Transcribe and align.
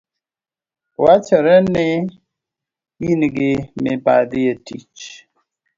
Wachore 1.03 1.55
ni 1.73 1.87
ingi 3.13 3.49
mibadhi 3.81 4.39
etich 4.53 5.01